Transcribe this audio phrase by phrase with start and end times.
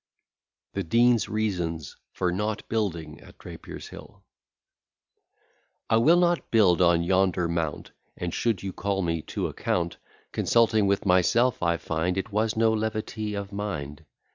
[0.73, 4.23] _]THE DEAN'S REASONS FOR NOT BUILDING AT DRAPIER'S HILL
[5.91, 9.97] I will not build on yonder mount; And, should you call me to account,
[10.31, 14.03] Consulting with myself, I find It was no levity of mind.